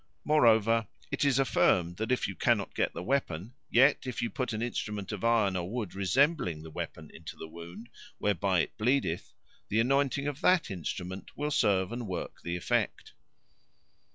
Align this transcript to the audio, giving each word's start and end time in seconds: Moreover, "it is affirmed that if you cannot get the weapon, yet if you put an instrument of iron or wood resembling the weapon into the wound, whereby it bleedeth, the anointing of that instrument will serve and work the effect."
Moreover, 0.23 0.87
"it 1.11 1.23
is 1.23 1.37
affirmed 1.37 1.97
that 1.97 2.11
if 2.11 2.27
you 2.27 2.33
cannot 2.33 2.73
get 2.73 2.91
the 2.95 3.03
weapon, 3.03 3.53
yet 3.69 4.07
if 4.07 4.19
you 4.19 4.31
put 4.31 4.51
an 4.51 4.63
instrument 4.63 5.11
of 5.11 5.23
iron 5.23 5.55
or 5.55 5.69
wood 5.69 5.93
resembling 5.93 6.63
the 6.63 6.71
weapon 6.71 7.11
into 7.13 7.35
the 7.37 7.47
wound, 7.47 7.87
whereby 8.17 8.61
it 8.61 8.79
bleedeth, 8.79 9.31
the 9.69 9.79
anointing 9.79 10.25
of 10.25 10.41
that 10.41 10.71
instrument 10.71 11.37
will 11.37 11.51
serve 11.51 11.91
and 11.91 12.07
work 12.07 12.41
the 12.43 12.55
effect." 12.55 13.13